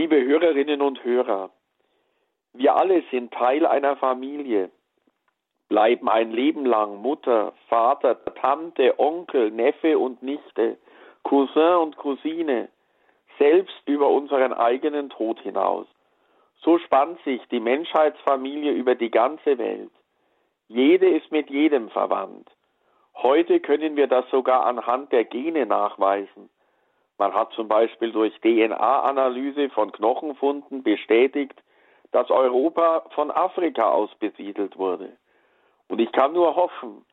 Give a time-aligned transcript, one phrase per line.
[0.00, 1.50] Liebe Hörerinnen und Hörer,
[2.54, 4.70] wir alle sind Teil einer Familie,
[5.68, 10.78] bleiben ein Leben lang Mutter, Vater, Tante, Onkel, Neffe und Nichte,
[11.22, 12.70] Cousin und Cousine,
[13.38, 15.86] selbst über unseren eigenen Tod hinaus.
[16.62, 19.92] So spannt sich die Menschheitsfamilie über die ganze Welt.
[20.68, 22.48] Jede ist mit jedem verwandt.
[23.16, 26.48] Heute können wir das sogar anhand der Gene nachweisen.
[27.20, 31.52] Man hat zum Beispiel durch DNA-Analyse von Knochenfunden bestätigt,
[32.12, 35.10] dass Europa von Afrika aus besiedelt wurde.
[35.88, 37.04] Und ich kann nur hoffen,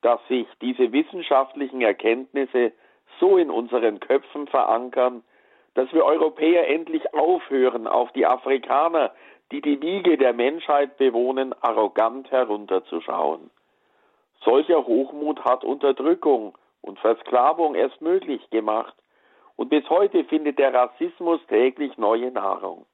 [0.00, 2.72] dass sich diese wissenschaftlichen Erkenntnisse
[3.20, 5.22] so in unseren Köpfen verankern,
[5.74, 9.12] dass wir Europäer endlich aufhören, auf die Afrikaner,
[9.52, 13.48] die die Wiege der Menschheit bewohnen, arrogant herunterzuschauen.
[14.44, 18.96] Solcher Hochmut hat Unterdrückung und Versklavung erst möglich gemacht,
[19.56, 22.86] und bis heute findet der Rassismus täglich neue Nahrung.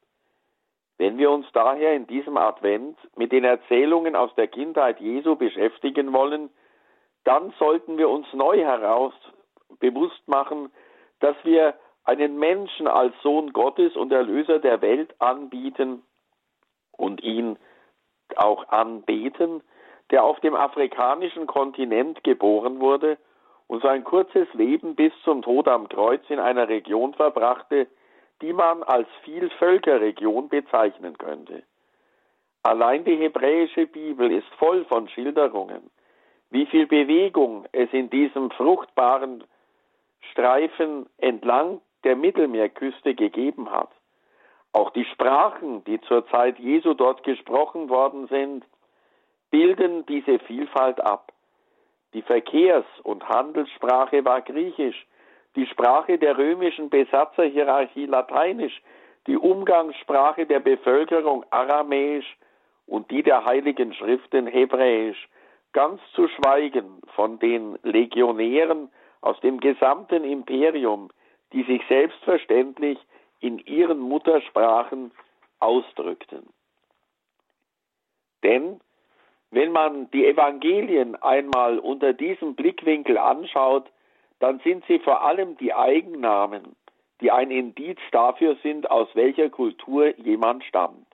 [0.99, 6.13] Wenn wir uns daher in diesem Advent mit den Erzählungen aus der Kindheit Jesu beschäftigen
[6.13, 6.51] wollen,
[7.25, 9.15] dann sollten wir uns neu heraus
[9.79, 10.73] bewusst machen,
[11.21, 11.75] dass wir
[12.05, 16.03] einen Menschen als Sohn Gottes und Erlöser der Welt anbieten
[16.93, 17.59] und ihn
[18.37, 19.63] auch anbeten,
[20.11, 23.19] der auf dem afrikanischen Kontinent geboren wurde
[23.69, 27.87] und sein kurzes Leben bis zum Tod am Kreuz in einer Region verbrachte,
[28.43, 31.63] die man als Vielvölkerregion bezeichnen könnte.
[32.63, 35.91] Allein die hebräische Bibel ist voll von Schilderungen,
[36.51, 39.45] wie viel Bewegung es in diesem fruchtbaren
[40.33, 43.91] Streifen entlang der Mittelmeerküste gegeben hat.
[44.73, 48.65] Auch die Sprachen, die zur Zeit Jesu dort gesprochen worden sind,
[49.51, 51.33] bilden diese Vielfalt ab.
[52.15, 55.07] Die Verkehrs- und Handelssprache war griechisch,
[55.57, 58.81] die Sprache der römischen Besatzerhierarchie Lateinisch,
[59.27, 62.37] die Umgangssprache der Bevölkerung Aramäisch
[62.87, 65.29] und die der heiligen Schriften Hebräisch,
[65.73, 71.11] ganz zu schweigen von den Legionären aus dem gesamten Imperium,
[71.53, 72.99] die sich selbstverständlich
[73.41, 75.13] in ihren Muttersprachen
[75.61, 76.49] ausdrückten.
[78.43, 78.81] Denn
[79.51, 83.91] wenn man die Evangelien einmal unter diesem Blickwinkel anschaut,
[84.41, 86.77] dann sind sie vor allem die Eigennamen,
[87.21, 91.07] die ein Indiz dafür sind, aus welcher Kultur jemand stammt.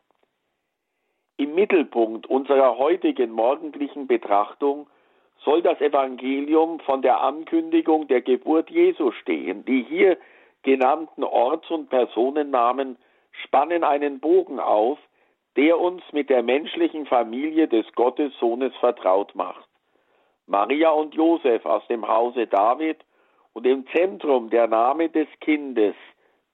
[1.36, 4.88] Im Mittelpunkt unserer heutigen morgendlichen Betrachtung
[5.44, 9.64] soll das Evangelium von der Ankündigung der Geburt Jesu stehen.
[9.64, 10.16] Die hier
[10.62, 12.96] genannten Orts- und Personennamen
[13.32, 14.98] spannen einen Bogen auf,
[15.56, 19.68] der uns mit der menschlichen Familie des Gottessohnes vertraut macht.
[20.46, 22.98] Maria und Josef aus dem Hause David
[23.52, 25.94] und im Zentrum der Name des Kindes,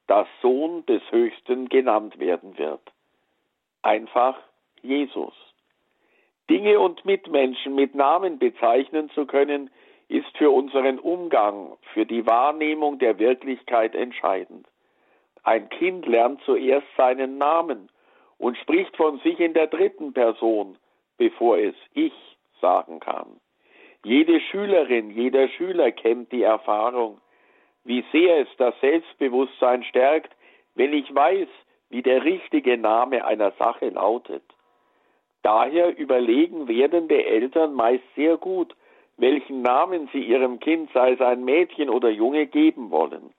[0.06, 2.82] das Sohn des Höchsten genannt werden wird.
[3.82, 4.38] Einfach
[4.82, 5.34] Jesus.
[6.50, 9.70] Dinge und Mitmenschen mit Namen bezeichnen zu können,
[10.08, 14.66] ist für unseren Umgang, für die Wahrnehmung der Wirklichkeit entscheidend.
[15.44, 17.88] Ein Kind lernt zuerst seinen Namen
[18.40, 20.76] und spricht von sich in der dritten Person,
[21.18, 22.14] bevor es ich
[22.60, 23.38] sagen kann.
[24.02, 27.20] Jede Schülerin, jeder Schüler kennt die Erfahrung,
[27.84, 30.34] wie sehr es das Selbstbewusstsein stärkt,
[30.74, 31.48] wenn ich weiß,
[31.90, 34.42] wie der richtige Name einer Sache lautet.
[35.42, 38.74] Daher überlegen werdende Eltern meist sehr gut,
[39.18, 43.34] welchen Namen sie ihrem Kind, sei es ein Mädchen oder Junge, geben wollen.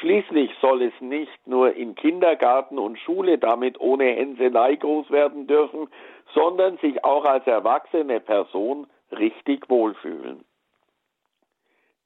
[0.00, 5.88] Schließlich soll es nicht nur in Kindergarten und Schule damit ohne Hänselei groß werden dürfen,
[6.34, 10.44] sondern sich auch als erwachsene Person richtig wohlfühlen.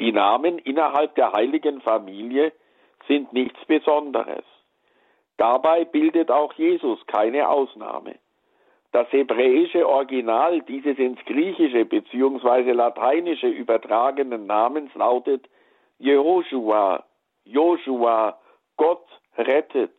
[0.00, 2.52] Die Namen innerhalb der heiligen Familie
[3.08, 4.44] sind nichts Besonderes.
[5.38, 8.16] Dabei bildet auch Jesus keine Ausnahme.
[8.92, 12.72] Das hebräische Original dieses ins Griechische bzw.
[12.72, 15.48] Lateinische übertragenen Namens lautet
[15.98, 17.04] Jehoshua,
[17.47, 18.39] Joshua,
[18.77, 19.07] Gott
[19.39, 19.95] rettet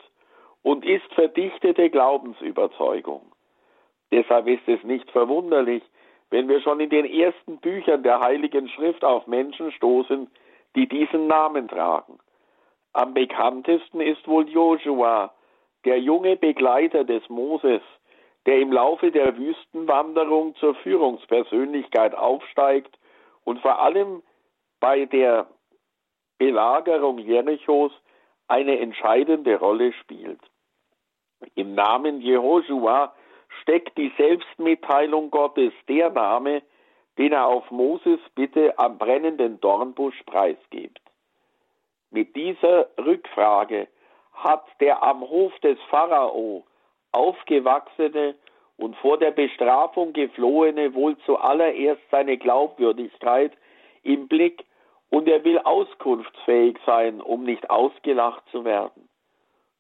[0.62, 3.32] und ist verdichtete Glaubensüberzeugung.
[4.12, 5.84] Deshalb ist es nicht verwunderlich,
[6.30, 10.30] wenn wir schon in den ersten Büchern der Heiligen Schrift auf Menschen stoßen,
[10.76, 12.20] die diesen Namen tragen.
[12.94, 15.34] Am bekanntesten ist wohl Joshua,
[15.86, 17.82] der junge Begleiter des Moses,
[18.46, 22.98] der im Laufe der Wüstenwanderung zur Führungspersönlichkeit aufsteigt
[23.44, 24.24] und vor allem
[24.80, 25.48] bei der
[26.38, 27.92] Belagerung Jerichos
[28.48, 30.40] eine entscheidende Rolle spielt.
[31.56, 33.14] Im Namen Jehoshua
[33.62, 36.62] steckt die Selbstmitteilung Gottes, der Name,
[37.18, 41.02] den er auf Moses Bitte am brennenden Dornbusch preisgibt.
[42.12, 43.88] Mit dieser Rückfrage
[44.34, 46.64] hat der am Hof des Pharao
[47.12, 48.36] aufgewachsene
[48.78, 53.52] und vor der Bestrafung geflohene wohl zuallererst seine Glaubwürdigkeit
[54.04, 54.64] im Blick
[55.10, 59.08] und er will auskunftsfähig sein, um nicht ausgelacht zu werden.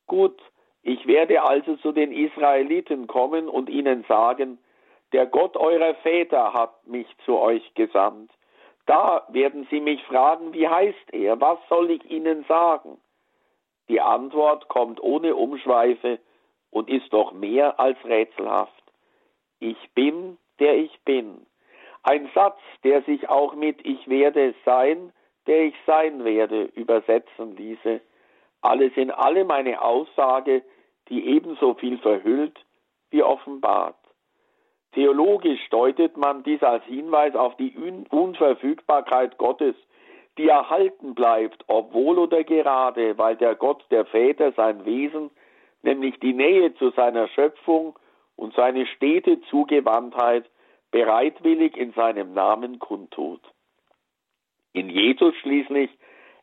[0.08, 0.40] Gut,
[0.84, 4.58] ich werde also zu den Israeliten kommen und ihnen sagen,
[5.12, 8.32] der Gott eurer Väter hat mich zu euch gesandt.
[8.86, 12.98] Da werden sie mich fragen, wie heißt er, was soll ich ihnen sagen?
[13.90, 16.20] Die Antwort kommt ohne Umschweife
[16.72, 18.84] und ist doch mehr als rätselhaft.
[19.60, 21.46] Ich bin, der ich bin.
[22.04, 25.12] Ein Satz, der sich auch mit Ich werde sein,
[25.48, 28.02] der ich sein werde, übersetzen ließe.
[28.62, 30.64] Alles in allem eine Aussage,
[31.10, 32.60] die ebenso viel verhüllt
[33.10, 33.96] wie offenbart.
[34.94, 37.74] Theologisch deutet man dies als Hinweis auf die
[38.10, 39.76] Unverfügbarkeit Gottes,
[40.38, 45.30] die erhalten bleibt, obwohl oder gerade, weil der Gott der Väter sein Wesen,
[45.82, 47.98] nämlich die Nähe zu seiner Schöpfung
[48.36, 50.50] und seine stete Zugewandtheit
[50.92, 53.42] bereitwillig in seinem Namen kundtut.
[54.74, 55.90] In Jesus schließlich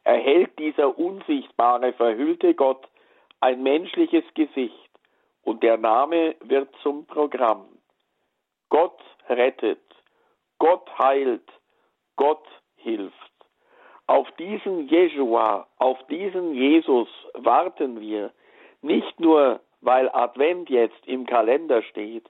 [0.04, 2.88] erhält dieser unsichtbare, verhüllte Gott
[3.40, 4.90] ein menschliches Gesicht
[5.42, 7.66] und der Name wird zum Programm.
[8.70, 9.82] Gott rettet,
[10.58, 11.48] Gott heilt,
[12.16, 13.14] Gott hilft.
[14.06, 18.32] Auf diesen Jeshua, auf diesen Jesus warten wir,
[18.82, 22.28] nicht nur weil Advent jetzt im Kalender steht,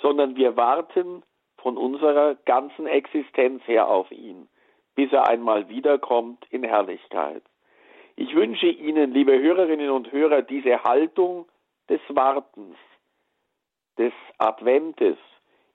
[0.00, 1.22] sondern wir warten
[1.58, 4.48] von unserer ganzen Existenz her auf ihn,
[4.98, 7.44] bis er einmal wiederkommt in Herrlichkeit.
[8.16, 11.46] Ich wünsche Ihnen, liebe Hörerinnen und Hörer, diese Haltung
[11.88, 12.76] des Wartens,
[13.96, 15.16] des Adventes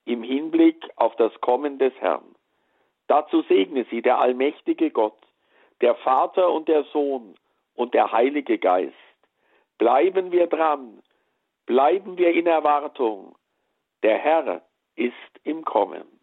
[0.04, 2.36] im Hinblick auf das Kommen des Herrn.
[3.08, 5.22] Dazu segne Sie der allmächtige Gott,
[5.80, 7.36] der Vater und der Sohn
[7.76, 8.94] und der Heilige Geist.
[9.78, 11.02] Bleiben wir dran,
[11.66, 13.36] bleiben wir in Erwartung.
[14.04, 14.64] Der Herr
[14.98, 15.14] ist
[15.46, 16.23] im Kommen.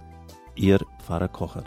[0.61, 1.63] Ihr Pfarrer Kocher.